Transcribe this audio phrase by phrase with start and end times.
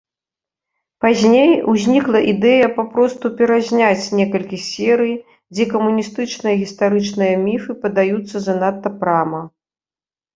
[1.03, 5.11] Пазней узнікла ідэя папросту перазняць некалькі серый,
[5.57, 9.41] дзе камуністычныя гістарычныя міфы падаюцца занадта прама.